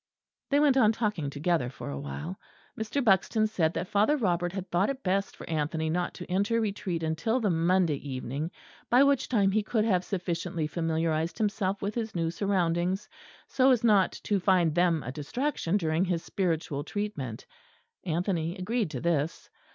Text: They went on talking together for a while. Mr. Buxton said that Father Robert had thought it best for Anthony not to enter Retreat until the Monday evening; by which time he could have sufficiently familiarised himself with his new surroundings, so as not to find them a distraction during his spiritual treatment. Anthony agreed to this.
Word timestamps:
They 0.49 0.59
went 0.59 0.77
on 0.77 0.93
talking 0.93 1.29
together 1.29 1.69
for 1.69 1.91
a 1.91 1.99
while. 1.99 2.39
Mr. 2.75 3.03
Buxton 3.03 3.45
said 3.45 3.71
that 3.75 3.87
Father 3.87 4.17
Robert 4.17 4.51
had 4.51 4.67
thought 4.71 4.89
it 4.89 5.03
best 5.03 5.35
for 5.37 5.47
Anthony 5.47 5.91
not 5.91 6.15
to 6.15 6.25
enter 6.25 6.59
Retreat 6.59 7.03
until 7.03 7.39
the 7.39 7.51
Monday 7.51 7.97
evening; 7.97 8.49
by 8.89 9.03
which 9.03 9.29
time 9.29 9.51
he 9.51 9.61
could 9.61 9.85
have 9.85 10.03
sufficiently 10.03 10.65
familiarised 10.65 11.37
himself 11.37 11.83
with 11.83 11.93
his 11.93 12.15
new 12.15 12.31
surroundings, 12.31 13.07
so 13.47 13.69
as 13.69 13.83
not 13.83 14.11
to 14.23 14.39
find 14.39 14.73
them 14.73 15.03
a 15.03 15.11
distraction 15.11 15.77
during 15.77 16.03
his 16.05 16.23
spiritual 16.23 16.83
treatment. 16.83 17.45
Anthony 18.03 18.57
agreed 18.57 18.89
to 18.89 19.01
this. 19.01 19.51